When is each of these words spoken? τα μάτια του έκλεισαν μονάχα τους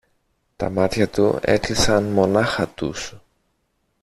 τα 0.55 0.69
μάτια 0.69 1.07
του 1.09 1.39
έκλεισαν 1.41 2.03
μονάχα 2.03 2.67
τους 2.67 3.15